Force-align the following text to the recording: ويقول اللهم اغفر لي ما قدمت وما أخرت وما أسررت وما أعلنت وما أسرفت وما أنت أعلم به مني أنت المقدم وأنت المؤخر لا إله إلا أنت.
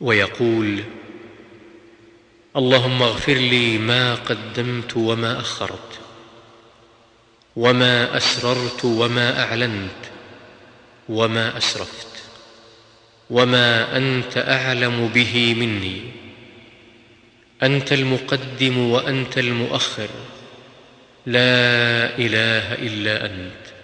ويقول 0.00 0.82
اللهم 2.56 3.02
اغفر 3.02 3.34
لي 3.34 3.78
ما 3.78 4.14
قدمت 4.14 4.96
وما 4.96 5.40
أخرت 5.40 5.98
وما 7.56 8.16
أسررت 8.16 8.84
وما 8.84 9.42
أعلنت 9.42 10.02
وما 11.08 11.58
أسرفت 11.58 12.06
وما 13.30 13.96
أنت 13.96 14.38
أعلم 14.38 15.08
به 15.14 15.54
مني 15.58 16.00
أنت 17.62 17.92
المقدم 17.92 18.78
وأنت 18.78 19.38
المؤخر 19.38 20.08
لا 21.26 22.18
إله 22.18 22.72
إلا 22.74 23.26
أنت. 23.26 23.75